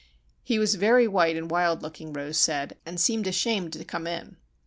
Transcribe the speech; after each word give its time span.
He 0.43 0.57
was 0.57 0.73
very 0.73 1.07
white 1.07 1.37
and 1.37 1.51
wild 1.51 1.83
looking, 1.83 2.11
Rose 2.11 2.39
said, 2.39 2.75
and 2.87 2.99
seemed 2.99 3.27
ashamed 3.27 3.73
to 3.73 3.85
come 3.85 4.07
in. 4.07 4.37